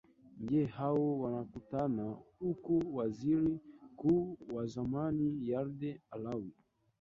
[0.43, 2.03] nge hao wanakutana
[2.39, 6.53] huku waziri mkuu wa zamani yarde alawi